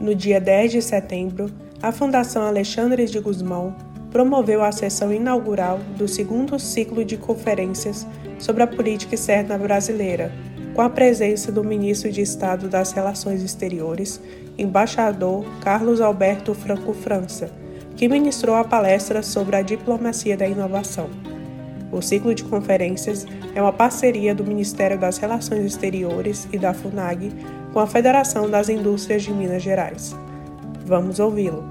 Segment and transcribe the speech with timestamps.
[0.00, 1.50] No dia 10 de setembro,
[1.82, 3.74] a Fundação Alexandre de Guzmão
[4.12, 8.06] promoveu a sessão inaugural do segundo ciclo de conferências
[8.38, 10.32] sobre a política externa brasileira,
[10.72, 14.20] com a presença do ministro de Estado das Relações Exteriores,
[14.56, 17.50] embaixador Carlos Alberto Franco França,
[17.96, 21.10] que ministrou a palestra sobre a diplomacia da inovação.
[21.90, 27.32] O ciclo de conferências é uma parceria do Ministério das Relações Exteriores e da FUNAG
[27.78, 30.12] com a Federação das Indústrias de Minas Gerais.
[30.84, 31.64] Vamos ouvi-lo.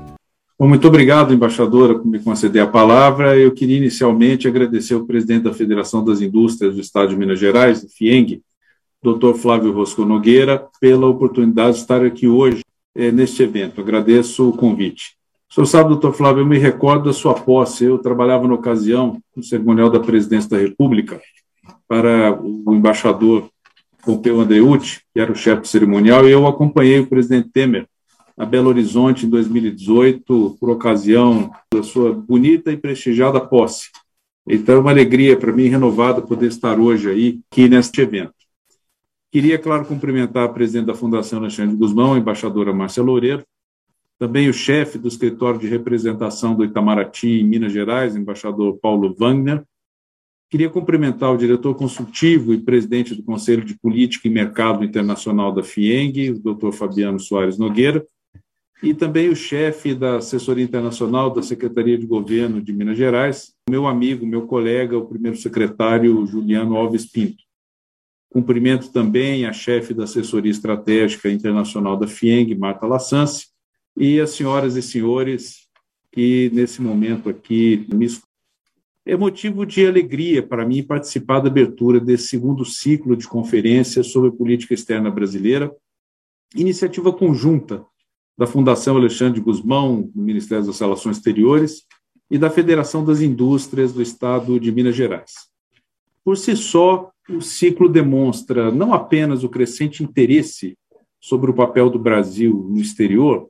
[0.57, 3.37] Muito obrigado, embaixadora, por me conceder a palavra.
[3.37, 7.85] Eu queria inicialmente agradecer ao presidente da Federação das Indústrias do Estado de Minas Gerais,
[7.93, 8.41] FIENG,
[9.03, 9.33] Dr.
[9.33, 12.63] Flávio Rosco Nogueira, pela oportunidade de estar aqui hoje
[12.95, 13.81] eh, neste evento.
[13.81, 15.17] Agradeço o convite.
[15.51, 17.83] O senhor sabe, doutor Flávio, eu me recordo da sua posse.
[17.83, 21.19] Eu trabalhava na ocasião no cerimonial da presidência da República
[21.85, 23.49] para o embaixador
[24.07, 27.85] Pompeu Andreucci, que era o chefe do cerimonial, e eu acompanhei o presidente Temer
[28.37, 33.89] a Belo Horizonte em 2018, por ocasião da sua bonita e prestigiada posse.
[34.47, 38.31] Então, é uma alegria para mim renovada poder estar hoje aí, aqui neste evento.
[39.29, 43.43] Queria, claro, cumprimentar a presidente da Fundação Alexandre Guzmão, a embaixadora Márcia Loureiro,
[44.17, 49.63] também o chefe do escritório de representação do Itamaraty em Minas Gerais, embaixador Paulo Wagner.
[50.49, 55.61] Queria cumprimentar o diretor consultivo e presidente do Conselho de Política e Mercado Internacional da
[55.61, 58.05] FIENG, o doutor Fabiano Soares Nogueira,
[58.81, 63.85] e também o chefe da assessoria internacional da Secretaria de Governo de Minas Gerais, meu
[63.85, 67.43] amigo, meu colega, o primeiro secretário Juliano Alves Pinto.
[68.29, 73.47] Cumprimento também a chefe da assessoria estratégica internacional da FIENG, Marta Lassance,
[73.97, 75.67] e as senhoras e senhores
[76.11, 78.07] que nesse momento aqui me
[79.07, 84.31] é motivo de alegria para mim participar da abertura desse segundo ciclo de conferências sobre
[84.31, 85.73] política externa brasileira,
[86.53, 87.85] iniciativa conjunta
[88.37, 91.85] da Fundação Alexandre Guzmão, do Ministério das Relações Exteriores,
[92.29, 95.31] e da Federação das Indústrias do Estado de Minas Gerais.
[96.21, 100.77] Por si só, o ciclo demonstra não apenas o crescente interesse
[101.17, 103.47] sobre o papel do Brasil no exterior,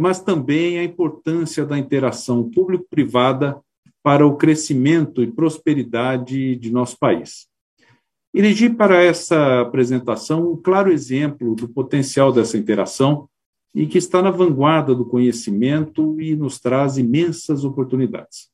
[0.00, 3.60] mas também a importância da interação público-privada
[4.04, 7.48] para o crescimento e prosperidade de nosso país.
[8.34, 13.26] Elegi para essa apresentação um claro exemplo do potencial dessa interação
[13.74, 18.50] e que está na vanguarda do conhecimento e nos traz imensas oportunidades.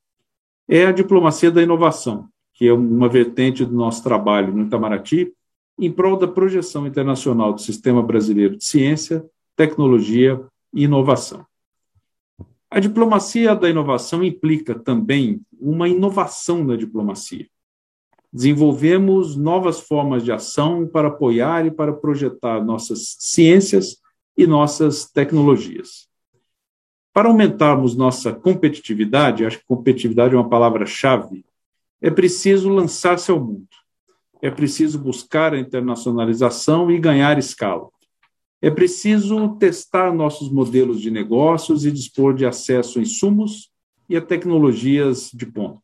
[0.69, 5.33] É a diplomacia da inovação, que é uma vertente do nosso trabalho no Itamaraty,
[5.77, 9.25] em prol da projeção internacional do sistema brasileiro de ciência,
[9.57, 10.41] tecnologia
[10.73, 11.45] e inovação.
[12.71, 17.49] A diplomacia da inovação implica também uma inovação na diplomacia.
[18.33, 23.97] Desenvolvemos novas formas de ação para apoiar e para projetar nossas ciências
[24.37, 26.09] e nossas tecnologias.
[27.13, 31.45] Para aumentarmos nossa competitividade, acho que competitividade é uma palavra-chave,
[32.01, 33.67] é preciso lançar-se ao mundo.
[34.41, 37.89] É preciso buscar a internacionalização e ganhar escala.
[38.63, 43.71] É preciso testar nossos modelos de negócios e dispor de acesso a insumos
[44.09, 45.81] e a tecnologias de ponta.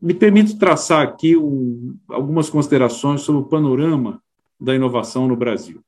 [0.00, 4.22] Me permito traçar aqui um, algumas considerações sobre o panorama
[4.58, 5.82] da inovação no Brasil.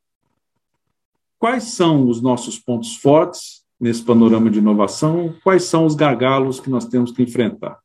[1.38, 5.34] Quais são os nossos pontos fortes nesse panorama de inovação?
[5.44, 7.78] Quais são os gargalos que nós temos que enfrentar?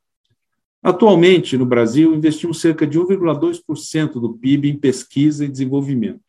[0.82, 6.22] Atualmente, no Brasil, investimos cerca de 1,2% do PIB em pesquisa e desenvolvimento,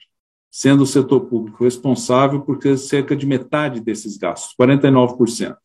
[0.50, 5.56] sendo o setor público responsável por cerca de metade desses gastos, 49%.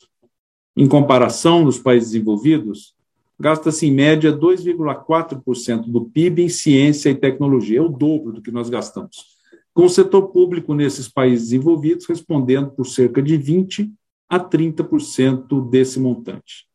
[0.78, 2.94] Em comparação, nos países desenvolvidos,
[3.40, 8.52] gasta-se em média 2,4% do PIB em ciência e tecnologia, é o dobro do que
[8.52, 9.36] nós gastamos
[9.76, 13.92] com o setor público nesses países desenvolvidos respondendo por cerca de 20%
[14.28, 16.66] a 30% desse montante.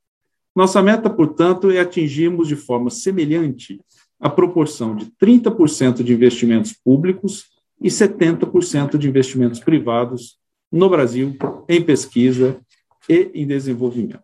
[0.54, 3.80] Nossa meta, portanto, é atingirmos de forma semelhante
[4.20, 7.46] a proporção de 30% de investimentos públicos
[7.80, 10.38] e 70% de investimentos privados
[10.70, 11.36] no Brasil
[11.68, 12.60] em pesquisa
[13.08, 14.22] e em desenvolvimento.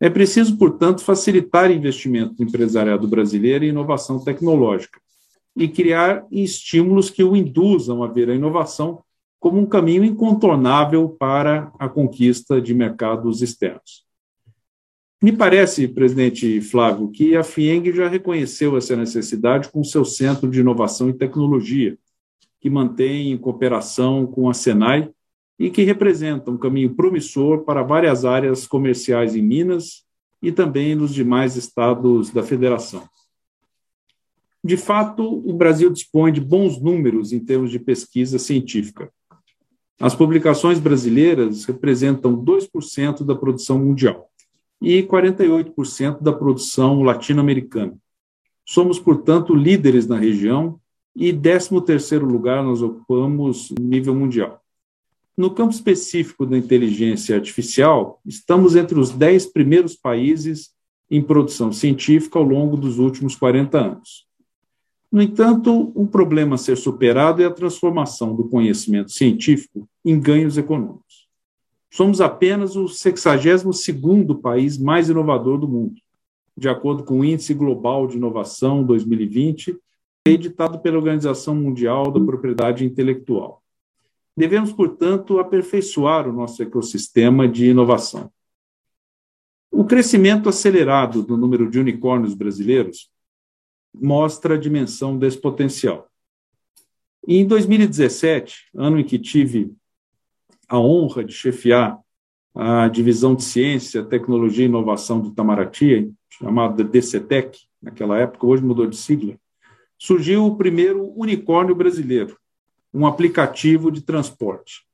[0.00, 5.00] É preciso, portanto, facilitar investimento do empresariado brasileiro em inovação tecnológica,
[5.56, 9.02] e criar estímulos que o induzam a ver a inovação
[9.40, 14.04] como um caminho incontornável para a conquista de mercados externos.
[15.22, 20.60] Me parece, presidente Flávio, que a FIENG já reconheceu essa necessidade com seu Centro de
[20.60, 21.96] Inovação e Tecnologia,
[22.60, 25.10] que mantém cooperação com a Senai
[25.58, 30.04] e que representa um caminho promissor para várias áreas comerciais em Minas
[30.42, 33.08] e também nos demais estados da federação.
[34.62, 39.10] De fato, o Brasil dispõe de bons números em termos de pesquisa científica.
[39.98, 44.28] As publicações brasileiras representam 2% da produção mundial
[44.82, 47.96] e 48% da produção latino-americana.
[48.64, 50.78] Somos, portanto, líderes na região
[51.16, 54.60] e 13º lugar nós ocupamos nível mundial.
[55.36, 60.70] No campo específico da inteligência artificial, estamos entre os 10 primeiros países
[61.10, 64.26] em produção científica ao longo dos últimos 40 anos.
[65.10, 70.58] No entanto, um problema a ser superado é a transformação do conhecimento científico em ganhos
[70.58, 71.26] econômicos.
[71.90, 75.94] Somos apenas o 62º país mais inovador do mundo,
[76.56, 79.78] de acordo com o Índice Global de Inovação 2020,
[80.34, 83.62] editado pela Organização Mundial da Propriedade Intelectual.
[84.36, 88.30] Devemos, portanto, aperfeiçoar o nosso ecossistema de inovação.
[89.70, 93.10] O crescimento acelerado do número de unicórnios brasileiros
[93.94, 96.08] mostra a dimensão desse potencial.
[97.26, 99.72] E em 2017, ano em que tive
[100.68, 101.98] a honra de chefiar
[102.54, 108.86] a divisão de Ciência, Tecnologia e Inovação do Itamaraty, chamada DCTEC, naquela época, hoje mudou
[108.86, 109.36] de sigla,
[109.98, 112.36] surgiu o primeiro unicórnio brasileiro,
[112.92, 114.84] um aplicativo de transporte.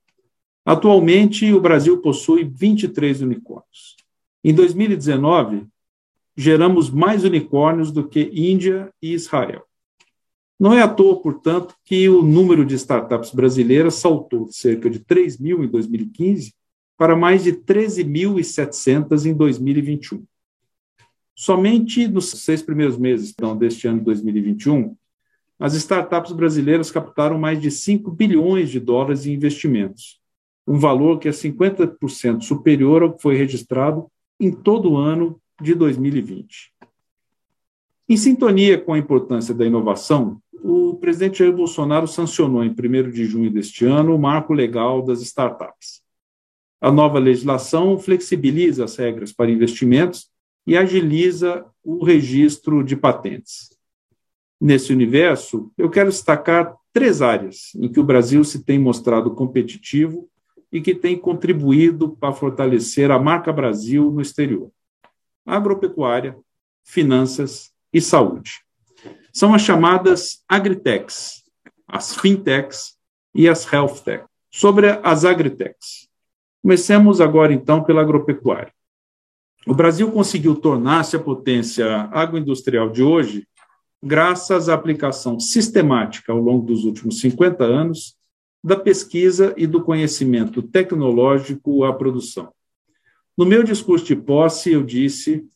[0.64, 3.96] Atualmente, o Brasil possui 23 unicórnios.
[4.44, 5.66] Em 2019,
[6.36, 9.64] geramos mais unicórnios do que Índia e Israel.
[10.58, 15.00] Não é à toa, portanto, que o número de startups brasileiras saltou de cerca de
[15.00, 16.54] 3 mil em 2015
[16.96, 20.24] para mais de 13.700 em 2021.
[21.34, 24.96] Somente nos seis primeiros meses então, deste ano de 2021,
[25.58, 30.20] as startups brasileiras captaram mais de 5 bilhões de dólares em investimentos,
[30.66, 34.06] um valor que é 50% superior ao que foi registrado
[34.38, 36.72] em todo o ano de 2020.
[38.08, 43.24] Em sintonia com a importância da inovação, o presidente Jair Bolsonaro sancionou em 1 de
[43.24, 46.02] junho deste ano o marco legal das startups.
[46.80, 50.31] A nova legislação flexibiliza as regras para investimentos
[50.66, 53.70] e agiliza o registro de patentes.
[54.60, 60.28] Nesse universo, eu quero destacar três áreas em que o Brasil se tem mostrado competitivo
[60.70, 64.70] e que tem contribuído para fortalecer a marca Brasil no exterior:
[65.44, 66.36] agropecuária,
[66.84, 68.60] finanças e saúde.
[69.32, 71.42] São as chamadas agritechs,
[71.86, 72.96] as fintechs
[73.34, 74.26] e as healthtechs.
[74.50, 76.08] Sobre as agritechs.
[76.60, 78.72] Comecemos agora, então, pela agropecuária.
[79.64, 83.46] O Brasil conseguiu tornar-se a potência agroindustrial de hoje
[84.02, 88.16] graças à aplicação sistemática ao longo dos últimos 50 anos
[88.62, 92.52] da pesquisa e do conhecimento tecnológico à produção.
[93.38, 95.46] No meu discurso de posse, eu disse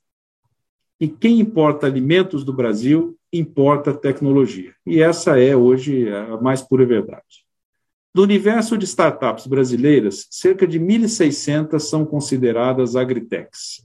[1.00, 4.72] que quem importa alimentos do Brasil importa tecnologia.
[4.86, 7.44] E essa é hoje a mais pura verdade.
[8.14, 13.84] Do universo de startups brasileiras, cerca de 1.600 são consideradas agritechs.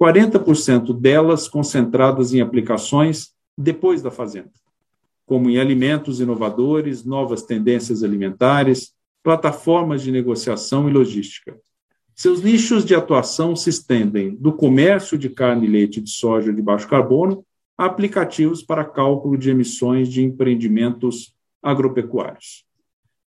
[0.00, 4.50] 40% delas concentradas em aplicações depois da fazenda,
[5.24, 11.58] como em alimentos inovadores, novas tendências alimentares, plataformas de negociação e logística.
[12.14, 16.62] Seus nichos de atuação se estendem do comércio de carne e leite de soja de
[16.62, 17.44] baixo carbono
[17.76, 22.64] a aplicativos para cálculo de emissões de empreendimentos agropecuários.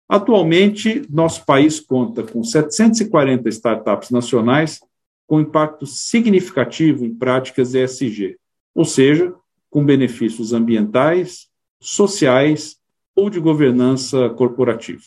[0.07, 4.79] Atualmente, nosso país conta com 740 startups nacionais
[5.27, 8.37] com impacto significativo em práticas ESG,
[8.73, 9.33] ou seja,
[9.69, 12.77] com benefícios ambientais, sociais
[13.15, 15.03] ou de governança corporativa.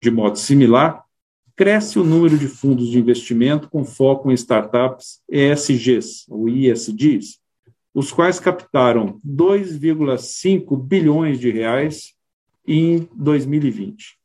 [0.00, 1.04] De modo similar,
[1.56, 7.38] cresce o número de fundos de investimento com foco em startups ESGs, ou ISGs,
[7.94, 12.14] os quais captaram 2,5 bilhões de reais
[12.66, 14.21] em 2020.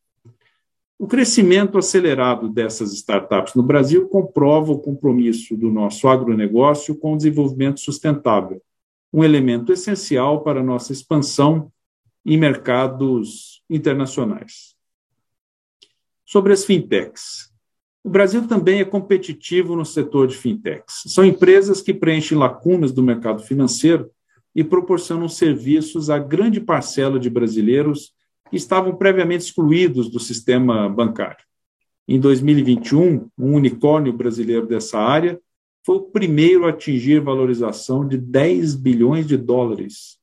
[0.99, 7.17] O crescimento acelerado dessas startups no Brasil comprova o compromisso do nosso agronegócio com o
[7.17, 8.59] desenvolvimento sustentável,
[9.13, 11.71] um elemento essencial para nossa expansão
[12.25, 14.75] em mercados internacionais.
[16.25, 17.53] Sobre as fintechs.
[18.03, 21.03] O Brasil também é competitivo no setor de fintechs.
[21.07, 24.09] São empresas que preenchem lacunas do mercado financeiro
[24.55, 28.16] e proporcionam serviços a grande parcela de brasileiros
[28.49, 31.45] que estavam previamente excluídos do sistema bancário.
[32.07, 35.39] Em 2021, um unicórnio brasileiro dessa área
[35.85, 40.17] foi o primeiro a atingir valorização de 10 bilhões de dólares,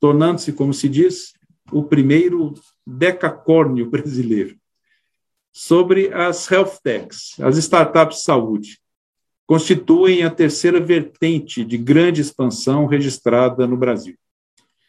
[0.00, 1.32] tornando-se, como se diz,
[1.72, 2.54] o primeiro
[2.86, 4.56] decacórnio brasileiro.
[5.52, 8.78] Sobre as health techs, as startups de saúde,
[9.46, 14.16] constituem a terceira vertente de grande expansão registrada no Brasil.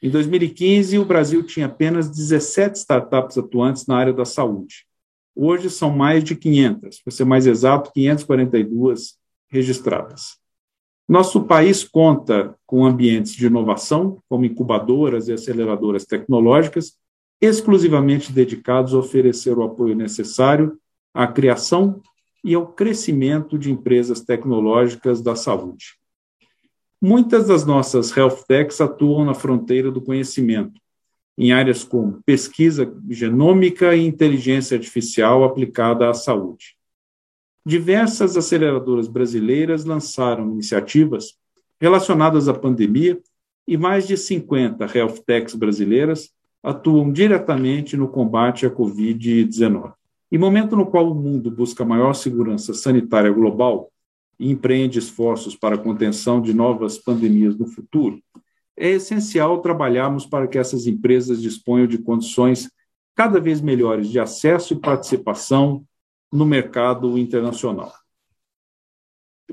[0.01, 4.85] Em 2015, o Brasil tinha apenas 17 startups atuantes na área da saúde.
[5.35, 9.17] Hoje são mais de 500, para ser mais exato, 542
[9.49, 10.37] registradas.
[11.07, 16.97] Nosso país conta com ambientes de inovação, como incubadoras e aceleradoras tecnológicas,
[17.39, 20.77] exclusivamente dedicados a oferecer o apoio necessário
[21.13, 22.01] à criação
[22.43, 25.97] e ao crescimento de empresas tecnológicas da saúde.
[27.01, 30.81] Muitas das nossas health techs atuam na fronteira do conhecimento,
[31.37, 36.75] em áreas como pesquisa genômica e inteligência artificial aplicada à saúde.
[37.63, 41.37] Diversas aceleradoras brasileiras lançaram iniciativas
[41.79, 43.19] relacionadas à pandemia
[43.67, 46.31] e mais de 50 health techs brasileiras
[46.63, 49.93] atuam diretamente no combate à Covid-19.
[50.31, 53.91] Em momento no qual o mundo busca maior segurança sanitária global
[54.39, 58.21] e empreende esforços para a contenção de novas pandemias no futuro,
[58.77, 62.69] é essencial trabalharmos para que essas empresas disponham de condições
[63.15, 65.83] cada vez melhores de acesso e participação
[66.31, 67.91] no mercado internacional.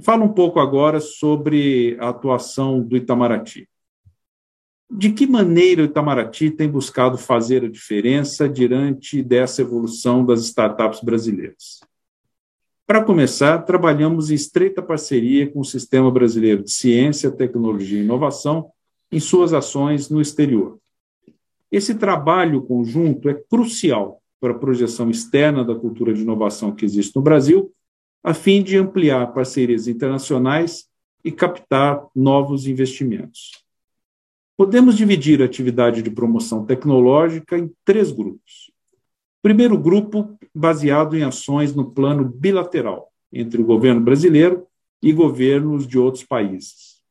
[0.02, 3.68] Falo um pouco agora sobre a atuação do Itamaraty.
[4.90, 11.00] De que maneira o Itamaraty tem buscado fazer a diferença diante dessa evolução das startups
[11.00, 11.80] brasileiras?
[12.86, 18.70] Para começar, trabalhamos em estreita parceria com o Sistema Brasileiro de Ciência, Tecnologia e Inovação
[19.10, 20.78] em suas ações no exterior.
[21.72, 27.16] Esse trabalho conjunto é crucial para a projeção externa da cultura de inovação que existe
[27.16, 27.72] no Brasil,
[28.22, 30.86] a fim de ampliar parcerias internacionais
[31.24, 33.64] e captar novos investimentos.
[34.58, 38.73] Podemos dividir a atividade de promoção tecnológica em três grupos.
[39.44, 44.66] Primeiro grupo, baseado em ações no plano bilateral entre o governo brasileiro
[45.02, 47.02] e governos de outros países.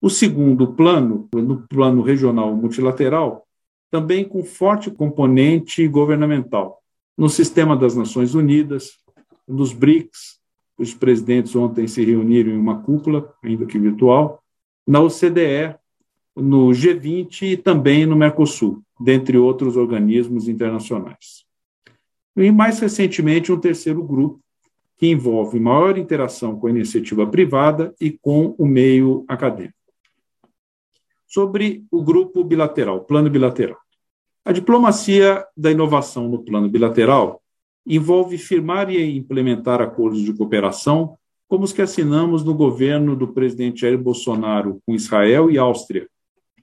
[0.00, 3.46] O segundo plano, no plano regional multilateral,
[3.90, 6.80] também com forte componente governamental,
[7.14, 8.92] no sistema das Nações Unidas,
[9.46, 10.40] nos BRICS,
[10.78, 14.42] os presidentes ontem se reuniram em uma cúpula, ainda que virtual,
[14.86, 15.76] na OCDE,
[16.34, 21.46] no G20 e também no Mercosul, dentre outros organismos internacionais.
[22.40, 24.40] E mais recentemente, um terceiro grupo,
[24.96, 29.74] que envolve maior interação com a iniciativa privada e com o meio acadêmico.
[31.26, 33.78] Sobre o grupo bilateral, plano bilateral.
[34.44, 37.42] A diplomacia da inovação no plano bilateral
[37.84, 41.16] envolve firmar e implementar acordos de cooperação,
[41.48, 46.08] como os que assinamos no governo do presidente Jair Bolsonaro com Israel e Áustria,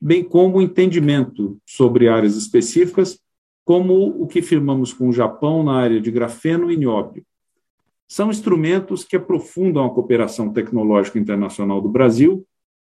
[0.02, 3.20] bem como o entendimento sobre áreas específicas,
[3.66, 7.26] como o que firmamos com o Japão na área de grafeno e nióbio.
[8.08, 12.46] São instrumentos que aprofundam a cooperação tecnológica internacional do Brasil,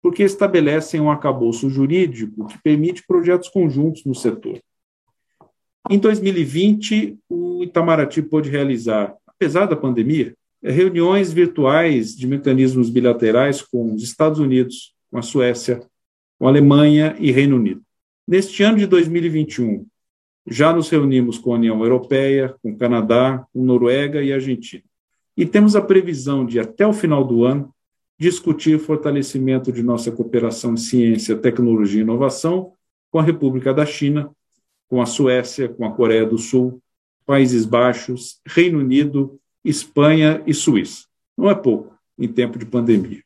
[0.02, 4.59] porque estabelecem um arcabouço jurídico que permite projetos conjuntos no setor.
[5.91, 13.95] Em 2020, o Itamaraty pôde realizar, apesar da pandemia, reuniões virtuais de mecanismos bilaterais com
[13.95, 15.83] os Estados Unidos, com a Suécia,
[16.38, 17.83] com Alemanha e Reino Unido.
[18.26, 19.85] Neste ano de 2021,
[20.47, 24.83] já nos reunimos com a União Europeia, com o Canadá, com Noruega e Argentina.
[25.37, 27.73] E temos a previsão de, até o final do ano,
[28.19, 32.73] discutir fortalecimento de nossa cooperação em ciência, tecnologia e inovação
[33.11, 34.31] com a República da China,
[34.89, 36.81] com a Suécia, com a Coreia do Sul,
[37.25, 41.07] Países Baixos, Reino Unido, Espanha e Suíça.
[41.37, 43.23] Não é pouco em tempo de pandemia.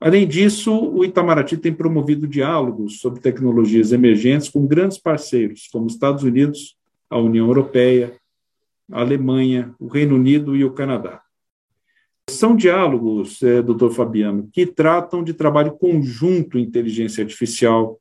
[0.00, 6.24] Além disso, o Itamaraty tem promovido diálogos sobre tecnologias emergentes com grandes parceiros, como Estados
[6.24, 6.74] Unidos,
[7.10, 8.14] a União Europeia,
[8.90, 11.20] a Alemanha, o Reino Unido e o Canadá.
[12.30, 18.00] São diálogos, é, doutor Fabiano, que tratam de trabalho conjunto em inteligência artificial,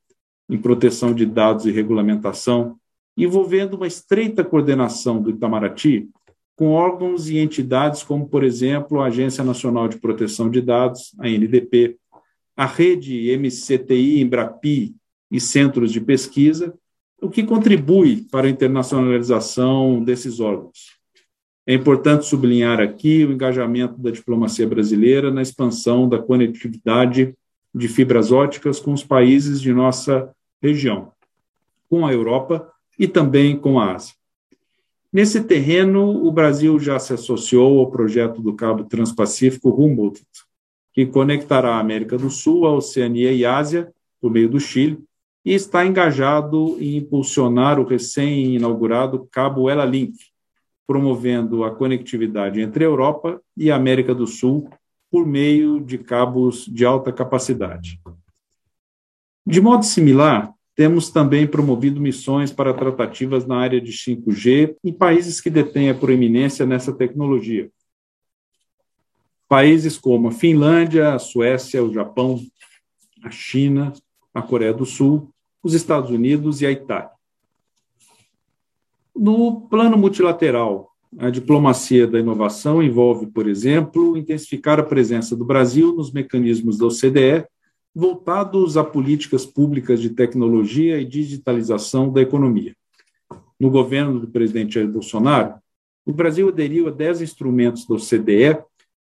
[0.49, 2.77] em proteção de dados e regulamentação,
[3.17, 6.09] envolvendo uma estreita coordenação do Itamaraty
[6.59, 11.25] com órgãos e entidades como, por exemplo, a Agência Nacional de Proteção de Dados, a
[11.25, 11.95] NDP,
[12.53, 14.93] a rede MCTI, Embrapi
[15.31, 16.77] e centros de pesquisa,
[17.21, 20.97] o que contribui para a internacionalização desses órgãos.
[21.65, 27.33] É importante sublinhar aqui o engajamento da diplomacia brasileira na expansão da conectividade
[27.73, 30.29] de fibras óticas com os países de nossa
[30.61, 31.13] região,
[31.89, 34.18] com a Europa e também com a Ásia.
[35.11, 40.21] Nesse terreno, o Brasil já se associou ao projeto do Cabo Transpacífico Humboldt,
[40.93, 44.99] que conectará a América do Sul, a Oceania e Ásia, por meio do Chile,
[45.43, 50.15] e está engajado em impulsionar o recém-inaugurado Cabo Ela Link,
[50.85, 54.69] promovendo a conectividade entre a Europa e a América do Sul
[55.09, 57.99] por meio de cabos de alta capacidade.
[59.45, 65.41] De modo similar, temos também promovido missões para tratativas na área de 5G em países
[65.41, 67.69] que detêm a proeminência nessa tecnologia.
[69.45, 72.39] Países como a Finlândia, a Suécia, o Japão,
[73.21, 73.91] a China,
[74.33, 75.29] a Coreia do Sul,
[75.61, 77.11] os Estados Unidos e a Itália.
[79.13, 85.93] No plano multilateral, a diplomacia da inovação envolve, por exemplo, intensificar a presença do Brasil
[85.93, 87.45] nos mecanismos da OCDE
[87.99, 92.73] voltados a políticas públicas de tecnologia e digitalização da economia.
[93.59, 95.55] No governo do presidente Jair Bolsonaro,
[96.05, 98.57] o Brasil aderiu a 10 instrumentos da OCDE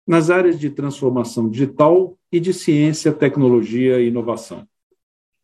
[0.07, 4.65] nas áreas de transformação digital e de ciência, tecnologia e inovação.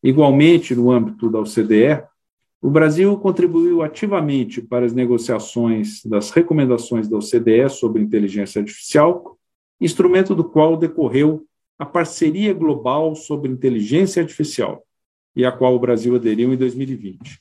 [0.00, 2.04] Igualmente, no âmbito da OCDE,
[2.62, 9.37] o Brasil contribuiu ativamente para as negociações das recomendações da OCDE sobre inteligência artificial,
[9.80, 11.45] instrumento do qual decorreu
[11.80, 14.84] a Parceria Global sobre Inteligência Artificial,
[15.34, 17.40] e a qual o Brasil aderiu em 2020.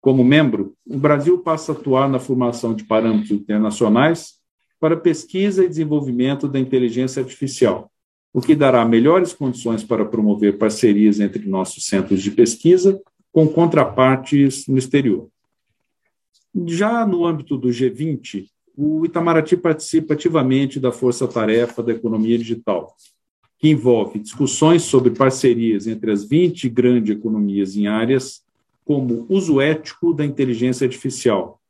[0.00, 4.40] Como membro, o Brasil passa a atuar na formação de parâmetros internacionais
[4.80, 7.88] para pesquisa e desenvolvimento da inteligência artificial,
[8.32, 13.00] o que dará melhores condições para promover parcerias entre nossos centros de pesquisa
[13.30, 15.28] com contrapartes no exterior.
[16.66, 22.96] Já no âmbito do G20, o Itamaraty participa ativamente da força-tarefa da economia digital,
[23.62, 28.42] que envolve discussões sobre parcerias entre as 20 grandes economias em áreas
[28.84, 31.60] como uso ético da inteligência artificial,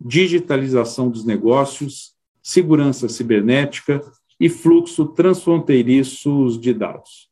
[0.00, 4.02] digitalização dos negócios, segurança cibernética
[4.40, 7.30] e fluxo transfronteiriços de dados.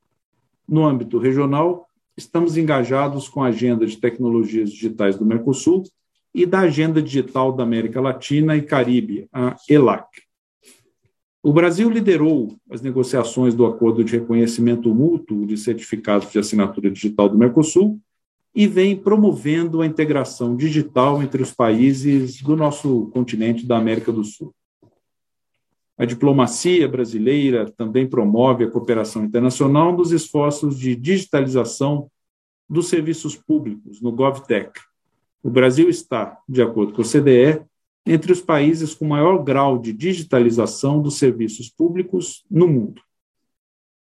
[0.68, 5.82] No âmbito regional, estamos engajados com a agenda de tecnologias digitais do Mercosul
[6.32, 10.27] e da Agenda Digital da América Latina e Caribe, a ELAC.
[11.42, 17.28] O Brasil liderou as negociações do Acordo de Reconhecimento Mútuo de Certificados de Assinatura Digital
[17.28, 18.00] do Mercosul
[18.52, 24.24] e vem promovendo a integração digital entre os países do nosso continente da América do
[24.24, 24.52] Sul.
[25.96, 32.10] A diplomacia brasileira também promove a cooperação internacional nos esforços de digitalização
[32.68, 34.72] dos serviços públicos no GovTech.
[35.42, 37.62] O Brasil está, de acordo com o CDE,
[38.08, 43.02] entre os países com maior grau de digitalização dos serviços públicos no mundo.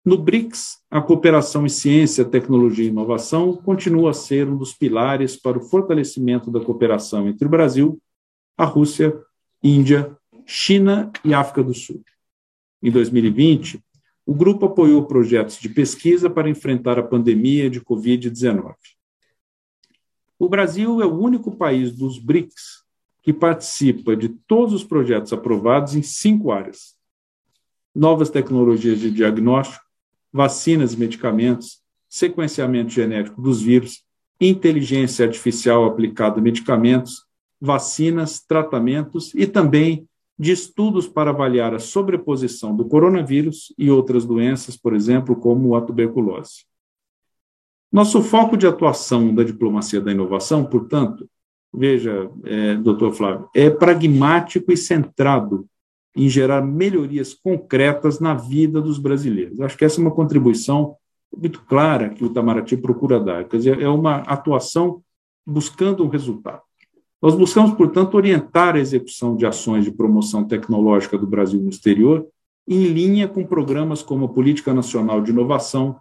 [0.04, 5.36] No BRICS, a cooperação em ciência, tecnologia e inovação continua a ser um dos pilares
[5.36, 8.00] para o fortalecimento da cooperação entre o Brasil,
[8.56, 9.18] a Rússia,
[9.62, 12.02] Índia, China e África do Sul.
[12.82, 13.82] Em 2020,
[14.24, 18.74] o grupo apoiou projetos de pesquisa para enfrentar a pandemia de Covid-19.
[20.38, 22.87] O Brasil é o único país dos BRICS
[23.22, 26.96] que participa de todos os projetos aprovados em cinco áreas:
[27.94, 29.84] novas tecnologias de diagnóstico,
[30.32, 34.04] vacinas e medicamentos, sequenciamento genético dos vírus,
[34.40, 37.24] inteligência artificial aplicada a medicamentos,
[37.60, 44.76] vacinas, tratamentos e também de estudos para avaliar a sobreposição do coronavírus e outras doenças,
[44.76, 46.64] por exemplo, como a tuberculose.
[47.90, 51.28] Nosso foco de atuação da diplomacia da inovação, portanto,
[51.72, 55.66] veja, é, doutor Flávio, é pragmático e centrado
[56.16, 59.60] em gerar melhorias concretas na vida dos brasileiros.
[59.60, 60.96] Acho que essa é uma contribuição
[61.36, 65.02] muito clara que o Itamaraty procura dar, quer dizer, é uma atuação
[65.46, 66.62] buscando um resultado.
[67.20, 72.26] Nós buscamos, portanto, orientar a execução de ações de promoção tecnológica do Brasil no exterior
[72.66, 75.96] em linha com programas como a Política Nacional de Inovação,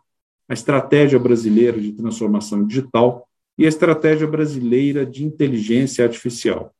[0.49, 3.26] a Estratégia Brasileira de Transformação Digital
[3.57, 6.73] e a Estratégia Brasileira de Inteligência Artificial.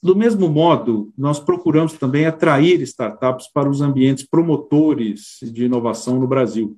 [0.00, 6.26] Do mesmo modo, nós procuramos também atrair startups para os ambientes promotores de inovação no
[6.28, 6.76] Brasil,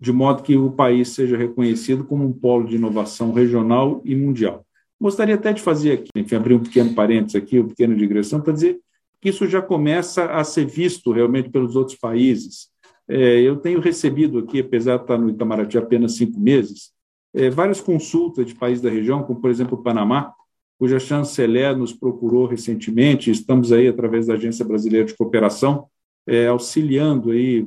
[0.00, 4.64] de modo que o país seja reconhecido como um polo de inovação regional e mundial.
[4.98, 8.54] Gostaria até de fazer aqui, enfim, abrir um pequeno parênteses aqui, uma pequena digressão, para
[8.54, 8.80] dizer
[9.20, 12.68] que isso já começa a ser visto realmente pelos outros países.
[13.06, 16.90] É, eu tenho recebido aqui, apesar de estar no Itamaraty apenas cinco meses,
[17.36, 20.32] é, várias consultas de países da região, como por exemplo o Panamá,
[20.78, 25.86] cuja chanceler nos procurou recentemente, estamos aí através da Agência Brasileira de Cooperação,
[26.26, 27.64] é, auxiliando aí,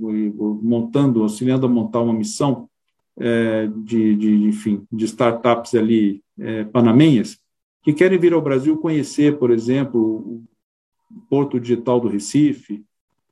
[0.61, 2.67] montando, auxiliando a montar uma missão
[3.17, 7.37] é, de, de, enfim, de startups ali é, panamenhas
[7.83, 10.43] que querem vir ao Brasil conhecer, por exemplo, o
[11.29, 12.83] Porto Digital do Recife,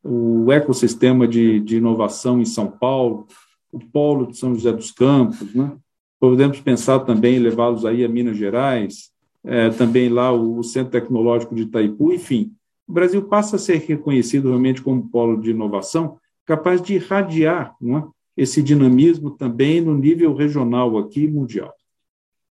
[0.03, 3.27] o ecossistema de, de inovação em São Paulo,
[3.71, 5.75] o Polo de São José dos Campos, né?
[6.19, 9.11] Podemos pensar também em levá-los aí a Minas Gerais,
[9.43, 12.51] é, também lá o, o Centro Tecnológico de Itaipu, enfim.
[12.87, 18.03] O Brasil passa a ser reconhecido realmente como polo de inovação capaz de irradiar é?
[18.35, 21.73] esse dinamismo também no nível regional aqui mundial.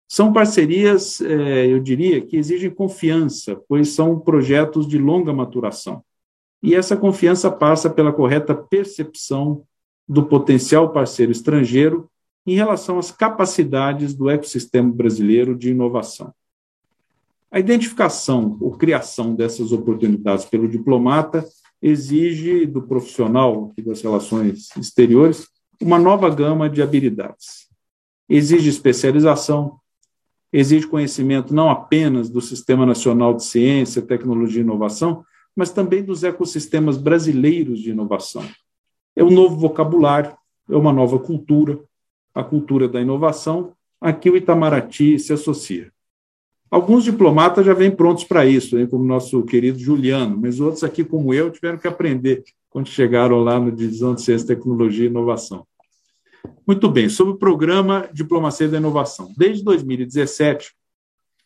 [0.09, 6.03] São parcerias, é, eu diria, que exigem confiança, pois são projetos de longa maturação.
[6.63, 9.63] E essa confiança passa pela correta percepção
[10.09, 12.11] do potencial parceiro estrangeiro
[12.47, 16.33] em relação às capacidades do ecossistema brasileiro de inovação.
[17.51, 21.45] A identificação ou criação dessas oportunidades pelo diplomata
[21.81, 25.47] exige do profissional das relações exteriores
[25.81, 27.69] uma nova gama de habilidades.
[28.29, 29.79] Exige especialização,
[30.53, 36.25] exige conhecimento não apenas do Sistema Nacional de Ciência, Tecnologia e Inovação, mas também dos
[36.25, 38.45] ecossistemas brasileiros de inovação.
[39.15, 40.37] É um novo vocabulário,
[40.69, 41.79] é uma nova cultura,
[42.35, 45.93] a cultura da inovação, a que o Itamaraty se associa.
[46.71, 51.05] Alguns diplomatas já vêm prontos para isso, hein, como nosso querido Juliano, mas outros aqui,
[51.05, 55.65] como eu, tiveram que aprender quando chegaram lá no Divisão de Ciência, Tecnologia e Inovação.
[56.67, 59.33] Muito bem, sobre o programa Diplomacia da Inovação.
[59.37, 60.75] Desde 2017,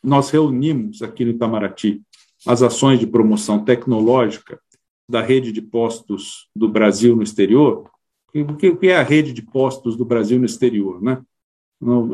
[0.03, 2.01] nós reunimos aqui no Itamaraty
[2.47, 4.59] as ações de promoção tecnológica
[5.09, 7.91] da rede de postos do Brasil no exterior.
[8.35, 11.03] O que é a rede de postos do Brasil no exterior?
[11.03, 11.21] Né?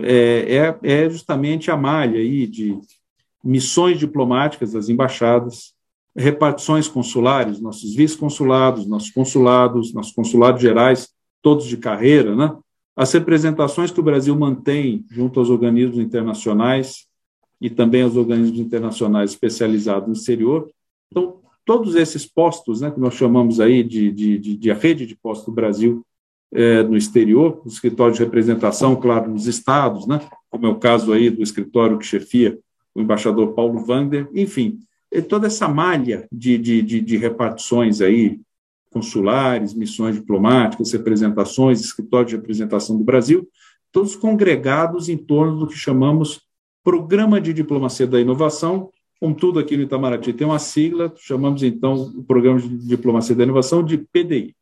[0.03, 2.79] É, é, é justamente a malha aí de
[3.42, 5.74] missões diplomáticas das embaixadas,
[6.16, 11.09] repartições consulares, nossos vice-consulados, nossos consulados, nossos consulados gerais,
[11.42, 12.57] todos de carreira, né?
[12.96, 17.07] as representações que o Brasil mantém junto aos organismos internacionais
[17.61, 20.70] e também aos organismos internacionais especializados no exterior.
[21.11, 25.16] Então, todos esses postos, né, que nós chamamos aí de, de, de, de rede de
[25.16, 26.05] postos do Brasil
[26.53, 31.12] é, no exterior, o escritório de representação, claro, nos estados, né, como é o caso
[31.12, 32.59] aí do escritório que chefia
[32.94, 34.79] o embaixador Paulo Vander, enfim,
[35.29, 38.40] toda essa malha de, de, de, de repartições aí
[38.90, 43.48] consulares, missões diplomáticas, representações, escritório de representação do Brasil,
[43.90, 46.40] todos congregados em torno do que chamamos
[46.85, 48.90] Programa de Diplomacia da Inovação,
[49.25, 53.45] como tudo aqui no Itamaraty tem uma sigla, chamamos então o Programa de Diplomacia da
[53.45, 54.55] Inovação de PDI.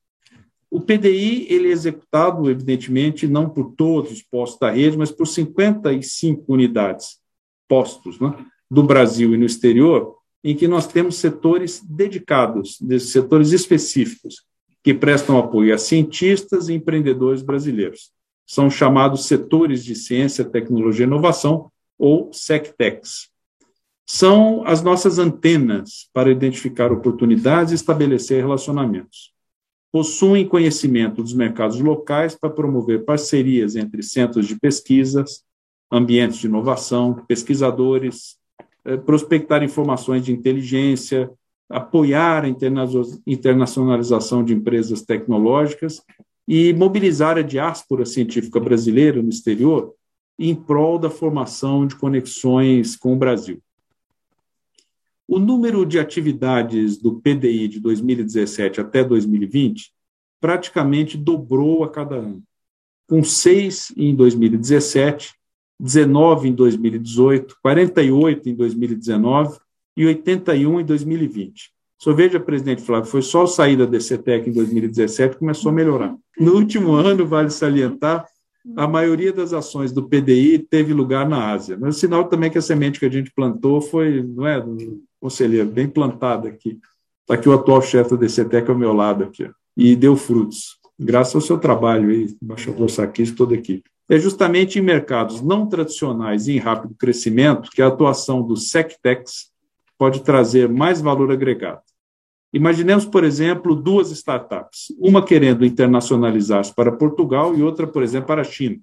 [0.71, 5.27] O PDI ele é executado, evidentemente, não por todos os postos da rede, mas por
[5.27, 7.19] 55 unidades
[7.67, 8.33] postos né,
[8.71, 14.45] do Brasil e no exterior, em que nós temos setores dedicados, setores específicos,
[14.81, 18.13] que prestam apoio a cientistas e empreendedores brasileiros.
[18.47, 23.32] São chamados setores de ciência, tecnologia e inovação, ou SecTechs.
[24.15, 29.33] São as nossas antenas para identificar oportunidades e estabelecer relacionamentos.
[29.91, 35.43] Possuem conhecimento dos mercados locais para promover parcerias entre centros de pesquisas,
[35.91, 38.37] ambientes de inovação, pesquisadores,
[38.85, 41.31] eh, prospectar informações de inteligência,
[41.71, 42.49] apoiar a
[43.27, 46.03] internacionalização de empresas tecnológicas
[46.47, 49.95] e mobilizar a diáspora científica brasileira no exterior
[50.39, 53.59] em prol da formação de conexões com o Brasil.
[55.27, 59.93] O número de atividades do PDI de 2017 até 2020
[60.41, 62.43] praticamente dobrou a cada ano,
[63.09, 65.35] com seis em 2017
[65.83, 69.59] 19 em 2018, 48 em 2019
[69.97, 71.73] e 81 em 2020.
[71.99, 75.75] Só veja, presidente Flávio, foi só a saída da DCTEC em 2017 que começou a
[75.75, 76.17] melhorar.
[76.39, 78.27] No último ano, vale salientar,
[78.77, 81.77] a maioria das ações do PDI teve lugar na Ásia.
[81.81, 84.65] Mas sinal também que a semente que a gente plantou foi, não é,
[85.23, 86.81] conselheiro, bem plantada aqui.
[87.21, 90.79] Está aqui o atual chefe da DCTEC ao meu lado aqui, e deu frutos.
[90.99, 93.89] Graças ao seu trabalho aí, embaixador Saquis e toda a equipe.
[94.09, 99.53] É justamente em mercados não tradicionais e em rápido crescimento que a atuação do SecTex
[99.97, 101.83] pode trazer mais valor agregado.
[102.53, 108.43] Imaginemos, por exemplo, duas startups, uma querendo internacionalizar-se para Portugal e outra, por exemplo, para
[108.43, 108.79] a China.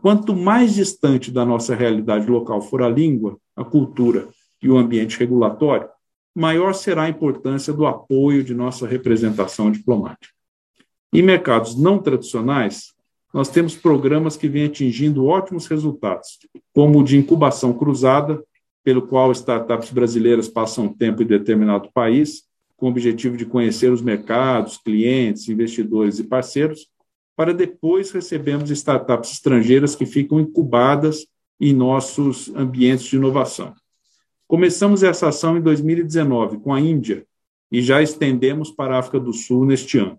[0.00, 4.28] Quanto mais distante da nossa realidade local for a língua, a cultura
[4.62, 5.88] e o ambiente regulatório,
[6.34, 10.32] maior será a importância do apoio de nossa representação diplomática.
[11.12, 12.92] Em mercados não tradicionais,
[13.34, 16.38] nós temos programas que vêm atingindo ótimos resultados,
[16.72, 18.42] como o de incubação cruzada,
[18.84, 22.44] pelo qual startups brasileiras passam tempo em determinado país,
[22.76, 26.88] com o objetivo de conhecer os mercados, clientes, investidores e parceiros,
[27.36, 31.26] para depois recebermos startups estrangeiras que ficam incubadas
[31.60, 33.72] em nossos ambientes de inovação.
[34.52, 37.24] Começamos essa ação em 2019 com a Índia
[37.70, 40.18] e já estendemos para a África do Sul neste ano.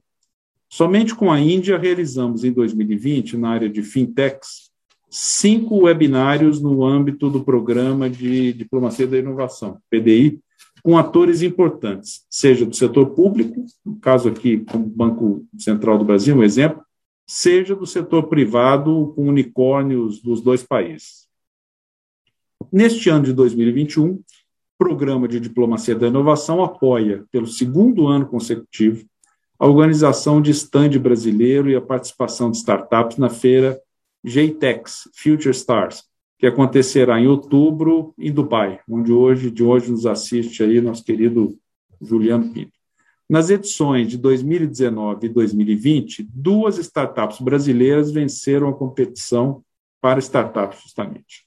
[0.68, 4.72] Somente com a Índia realizamos em 2020, na área de fintechs,
[5.08, 10.40] cinco webinários no âmbito do programa de diplomacia da inovação, PDI,
[10.82, 16.36] com atores importantes, seja do setor público, no caso aqui, como Banco Central do Brasil,
[16.36, 16.82] um exemplo,
[17.28, 21.32] seja do setor privado com unicórnios dos dois países.
[22.72, 24.24] Neste ano de 2021, o
[24.78, 29.06] Programa de Diplomacia da Inovação apoia, pelo segundo ano consecutivo,
[29.60, 33.80] a organização de stand brasileiro e a participação de startups na feira
[34.24, 36.04] JTEX Future Stars,
[36.38, 41.58] que acontecerá em outubro em Dubai, onde hoje de hoje nos assiste aí nosso querido
[42.02, 42.74] Juliano Pinto.
[43.30, 49.64] Nas edições de 2019 e 2020, duas startups brasileiras venceram a competição
[50.02, 51.46] para startups, justamente.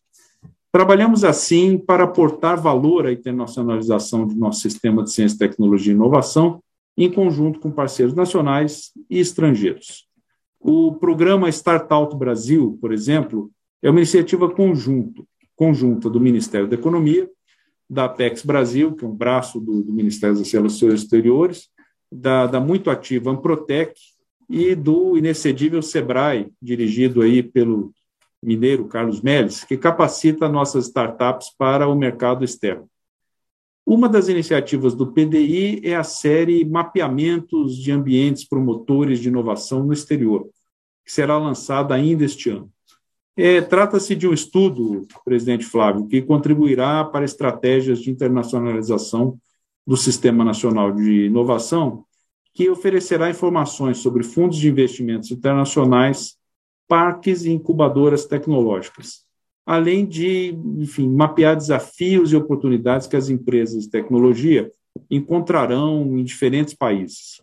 [0.76, 6.62] Trabalhamos assim para aportar valor à internacionalização de nosso sistema de ciência, tecnologia e inovação,
[6.98, 10.06] em conjunto com parceiros nacionais e estrangeiros.
[10.60, 13.50] O programa Startup Brasil, por exemplo,
[13.82, 17.26] é uma iniciativa conjunto, conjunta do Ministério da Economia,
[17.88, 21.70] da Apex Brasil, que é um braço do, do Ministério das Relações Exteriores,
[22.12, 23.98] da, da muito ativa Amprotec
[24.46, 27.94] e do inexcedível SEBRAE, dirigido aí pelo
[28.46, 32.88] mineiro Carlos Melles, que capacita nossas startups para o mercado externo.
[33.84, 39.92] Uma das iniciativas do PDI é a série Mapeamentos de Ambientes Promotores de Inovação no
[39.92, 40.48] Exterior,
[41.04, 42.70] que será lançada ainda este ano.
[43.36, 49.38] É, Trata-se de um estudo, presidente Flávio, que contribuirá para estratégias de internacionalização
[49.86, 52.04] do Sistema Nacional de Inovação,
[52.54, 56.36] que oferecerá informações sobre fundos de investimentos internacionais,
[56.88, 59.24] parques e incubadoras tecnológicas,
[59.64, 64.70] além de, enfim, mapear desafios e oportunidades que as empresas de tecnologia
[65.10, 67.40] encontrarão em diferentes países.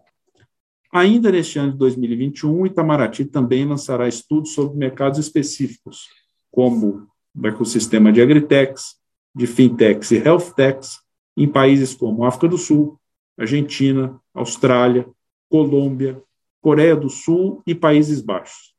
[0.92, 6.08] Ainda neste ano de 2021, o Itamaraty também lançará estudos sobre mercados específicos,
[6.52, 8.96] como o ecossistema de agritechs,
[9.36, 11.00] de fintechs e healthtechs,
[11.36, 13.00] em países como África do Sul,
[13.38, 15.08] Argentina, Austrália,
[15.50, 16.22] Colômbia,
[16.62, 18.73] Coreia do Sul e Países Baixos.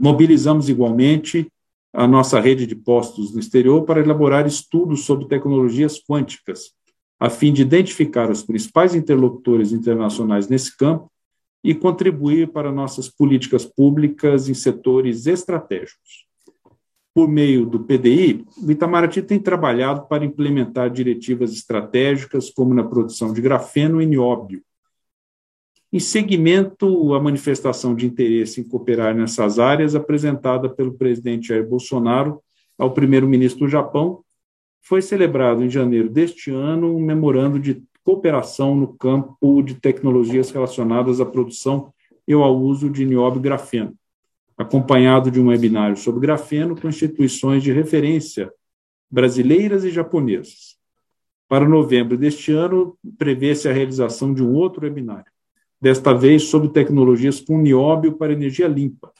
[0.00, 1.46] Mobilizamos igualmente
[1.92, 6.72] a nossa rede de postos no exterior para elaborar estudos sobre tecnologias quânticas,
[7.18, 11.10] a fim de identificar os principais interlocutores internacionais nesse campo
[11.62, 16.30] e contribuir para nossas políticas públicas em setores estratégicos
[17.14, 23.32] por meio do PDI, o Itamaraty tem trabalhado para implementar diretivas estratégicas, como na produção
[23.32, 24.62] de grafeno e nióbio.
[25.92, 32.40] Em seguimento à manifestação de interesse em cooperar nessas áreas apresentada pelo presidente Jair Bolsonaro
[32.78, 34.22] ao primeiro-ministro do Japão,
[34.80, 41.20] foi celebrado em janeiro deste ano um memorando de cooperação no campo de tecnologias relacionadas
[41.20, 41.92] à produção
[42.26, 43.94] e ao uso de nióbio grafeno.
[44.56, 48.52] Acompanhado de um webinário sobre grafeno com instituições de referência
[49.10, 50.76] brasileiras e japonesas.
[51.48, 55.30] Para novembro deste ano, prevê-se a realização de um outro webinário,
[55.80, 59.10] desta vez sobre tecnologias com nióbio para energia limpa,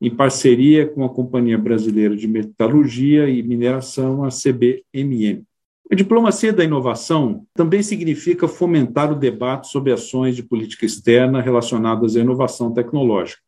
[0.00, 5.44] em parceria com a Companhia Brasileira de Metalurgia e Mineração, a CBMM.
[5.90, 12.16] A diplomacia da inovação também significa fomentar o debate sobre ações de política externa relacionadas
[12.16, 13.42] à inovação tecnológica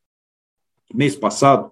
[0.94, 1.70] mês passado,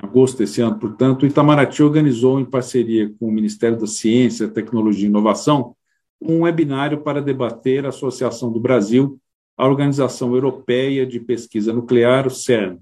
[0.00, 4.48] em agosto desse ano, portanto, o Itamaraty organizou, em parceria com o Ministério da Ciência,
[4.48, 5.74] Tecnologia e Inovação,
[6.20, 9.18] um webinário para debater a Associação do Brasil
[9.56, 12.78] à Organização Europeia de Pesquisa Nuclear, o CERN.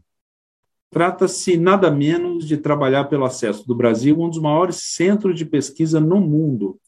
[0.91, 5.45] Trata-se nada menos de trabalhar pelo acesso do Brasil a um dos maiores centros de
[5.45, 6.79] pesquisa no mundo.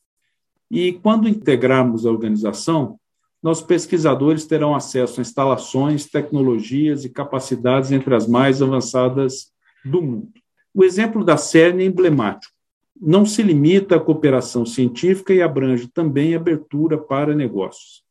[0.70, 2.98] E quando integrarmos a organização,
[3.42, 9.52] nossos pesquisadores terão acesso a instalações, tecnologias e capacidades entre as mais avançadas
[9.84, 10.32] do mundo.
[10.74, 12.54] O exemplo da CERN é emblemático.
[13.00, 18.04] Não se limita à cooperação científica e abrange também abertura para negócios.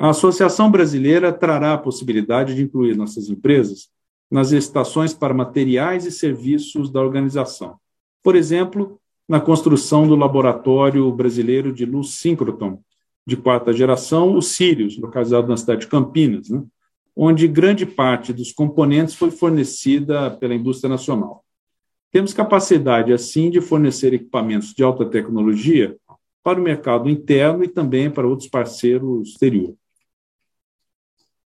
[0.00, 3.88] A Associação Brasileira trará a possibilidade de incluir nossas empresas
[4.30, 7.76] nas estações para materiais e serviços da organização.
[8.22, 12.80] Por exemplo, na construção do Laboratório Brasileiro de Luz Síncroton,
[13.26, 16.62] de quarta geração, o Sirius, localizado na cidade de Campinas, né,
[17.16, 21.44] onde grande parte dos componentes foi fornecida pela indústria nacional.
[22.12, 25.96] Temos capacidade, assim, de fornecer equipamentos de alta tecnologia
[26.40, 29.74] para o mercado interno e também para outros parceiros exterior.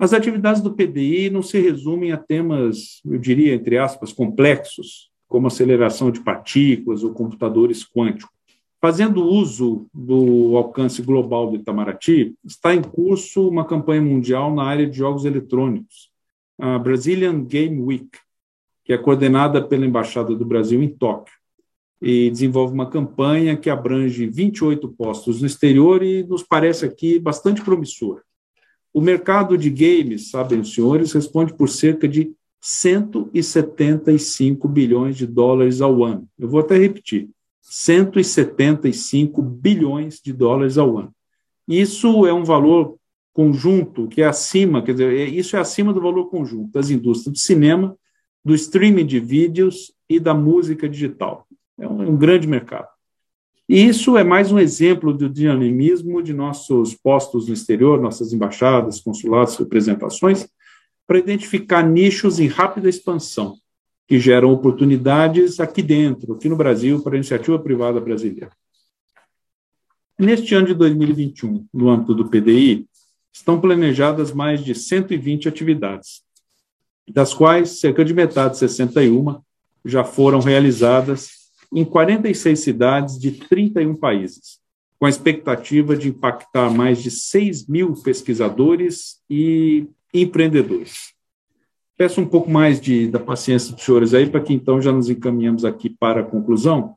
[0.03, 5.47] As atividades do PDI não se resumem a temas, eu diria, entre aspas, complexos, como
[5.47, 8.29] aceleração de partículas ou computadores quânticos.
[8.81, 14.89] Fazendo uso do alcance global do Itamaraty, está em curso uma campanha mundial na área
[14.89, 16.11] de jogos eletrônicos,
[16.59, 18.11] a Brazilian Game Week,
[18.85, 21.33] que é coordenada pela Embaixada do Brasil em Tóquio,
[22.03, 27.63] e desenvolve uma campanha que abrange 28 postos no exterior e nos parece aqui bastante
[27.63, 28.21] promissor.
[28.93, 35.81] O mercado de games, sabem os senhores, responde por cerca de 175 bilhões de dólares
[35.81, 36.29] ao ano.
[36.39, 37.31] Eu vou até repetir:
[37.63, 41.13] 175 bilhões de dólares ao ano.
[41.67, 42.97] Isso é um valor
[43.33, 47.33] conjunto que é acima, quer dizer, é, isso é acima do valor conjunto das indústrias
[47.33, 47.97] do cinema,
[48.45, 51.47] do streaming de vídeos e da música digital.
[51.79, 52.89] É um, é um grande mercado.
[53.69, 59.01] E isso é mais um exemplo do dinamismo de nossos postos no exterior, nossas embaixadas,
[59.01, 60.49] consulados, representações,
[61.07, 63.57] para identificar nichos em rápida expansão,
[64.07, 68.51] que geram oportunidades aqui dentro, aqui no Brasil, para a iniciativa privada brasileira.
[70.19, 72.87] Neste ano de 2021, no âmbito do PDI,
[73.33, 76.23] estão planejadas mais de 120 atividades,
[77.09, 79.41] das quais cerca de metade, 61,
[79.85, 81.42] já foram realizadas
[81.73, 84.61] em 46 cidades de 31 países,
[84.99, 91.13] com a expectativa de impactar mais de 6 mil pesquisadores e empreendedores.
[91.97, 95.09] Peço um pouco mais de, da paciência dos senhores aí, para que então já nos
[95.09, 96.95] encaminhamos aqui para a conclusão.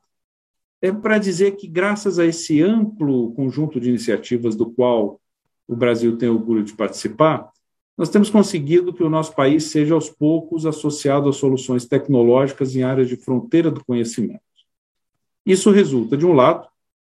[0.82, 5.20] É para dizer que, graças a esse amplo conjunto de iniciativas do qual
[5.66, 7.50] o Brasil tem orgulho de participar,
[7.96, 12.82] nós temos conseguido que o nosso país seja aos poucos associado a soluções tecnológicas em
[12.82, 14.45] áreas de fronteira do conhecimento.
[15.46, 16.66] Isso resulta, de um lado,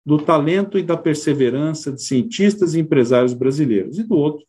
[0.06, 4.46] do talento e da perseverança de cientistas e empresários brasileiros, e do outro,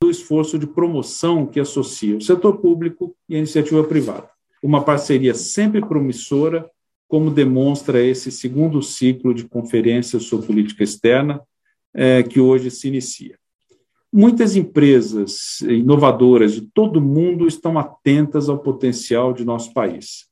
[0.00, 4.28] do esforço de promoção que associa o setor público e a iniciativa privada.
[4.62, 6.68] Uma parceria sempre promissora,
[7.06, 11.40] como demonstra esse segundo ciclo de conferências sobre política externa,
[11.94, 13.38] é, que hoje se inicia.
[14.12, 20.26] Muitas empresas inovadoras de todo o mundo estão atentas ao potencial de nosso país.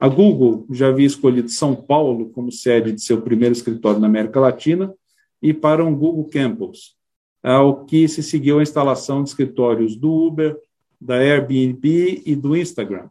[0.00, 4.40] A Google já havia escolhido São Paulo como sede de seu primeiro escritório na América
[4.40, 4.94] Latina
[5.42, 6.96] e para um Google Campus,
[7.42, 10.56] ao que se seguiu a instalação de escritórios do Uber,
[10.98, 13.08] da Airbnb e do Instagram.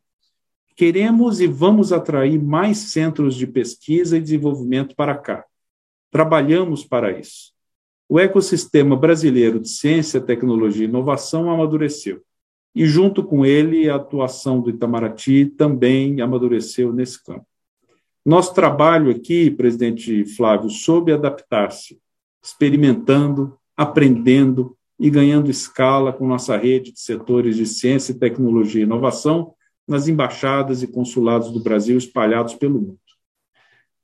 [0.76, 5.46] Queremos e vamos atrair mais centros de pesquisa e desenvolvimento para cá.
[6.12, 7.54] Trabalhamos para isso
[8.10, 12.24] o ecossistema brasileiro de ciência, tecnologia e inovação amadureceu.
[12.76, 17.46] E, junto com ele, a atuação do Itamaraty também amadureceu nesse campo.
[18.26, 22.00] Nosso trabalho aqui, presidente Flávio, soube adaptar-se,
[22.44, 29.54] experimentando, aprendendo e ganhando escala com nossa rede de setores de ciência, tecnologia e inovação
[29.88, 33.00] nas embaixadas e consulados do Brasil espalhados pelo mundo.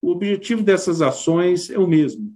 [0.02, 2.34] O objetivo dessas ações é o mesmo: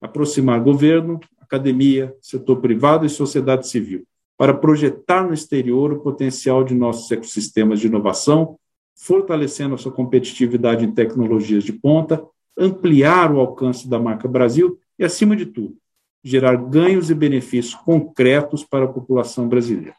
[0.00, 6.74] aproximar governo, academia, setor privado e sociedade civil, para projetar no exterior o potencial de
[6.74, 8.58] nossos ecossistemas de inovação,
[8.94, 12.22] fortalecendo a sua competitividade em tecnologias de ponta,
[12.56, 15.76] ampliar o alcance da marca Brasil e, acima de tudo,
[16.24, 19.94] gerar ganhos e benefícios concretos para a população brasileira.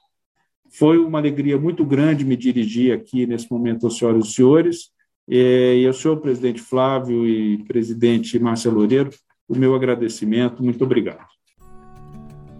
[0.70, 4.92] Foi uma alegria muito grande me dirigir aqui nesse momento aos senhoras e senhores,
[5.28, 9.10] e ao senhor presidente Flávio e presidente Márcia Loureiro,
[9.48, 10.64] o meu agradecimento.
[10.64, 11.37] Muito obrigado.